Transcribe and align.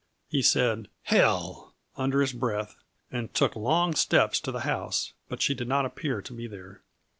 He 0.29 0.41
said 0.41 0.89
"Hell!" 1.03 1.75
under 1.95 2.21
his 2.21 2.33
breath, 2.33 2.75
and 3.11 3.31
took 3.35 3.55
long 3.55 3.93
steps 3.93 4.39
to 4.39 4.51
the 4.51 4.61
house, 4.61 5.13
but 5.29 5.43
she 5.43 5.53
did 5.53 5.67
not 5.67 5.85
appear 5.85 6.23
to 6.23 6.33
be 6.33 6.47
there. 6.47 6.81